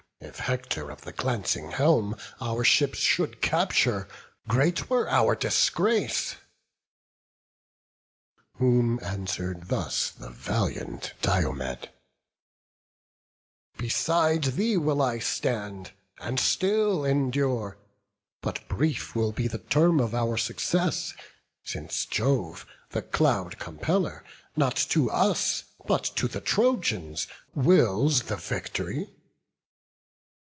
if 0.23 0.37
Hector 0.37 0.91
of 0.91 1.01
the 1.01 1.11
glancing 1.11 1.71
helm 1.71 2.15
Our 2.39 2.63
ships 2.63 2.99
should 2.99 3.41
capture, 3.41 4.07
great 4.47 4.87
were 4.87 5.09
our 5.09 5.35
disgrace." 5.35 6.35
Whom 8.53 8.99
answer'd 9.01 9.67
thus 9.69 10.11
the 10.11 10.29
valiant 10.29 11.15
Diomed: 11.23 11.89
"Beside 13.77 14.43
thee 14.43 14.77
will 14.77 15.01
I 15.01 15.17
stand, 15.19 15.91
and 16.19 16.39
still 16.39 17.03
endure; 17.03 17.77
But 18.41 18.65
brief 18.69 19.15
will 19.15 19.31
be 19.31 19.47
the 19.47 19.57
term 19.57 19.99
of 19.99 20.13
our 20.13 20.37
success, 20.37 21.13
Since 21.63 22.05
Jove, 22.05 22.67
the 22.91 23.01
Cloud 23.01 23.57
compeller, 23.57 24.23
not 24.55 24.75
to 24.91 25.09
us, 25.09 25.63
But 25.87 26.03
to 26.15 26.27
the 26.27 26.41
Trojans, 26.41 27.25
wills 27.55 28.23
the 28.23 28.37
victory." 28.37 29.09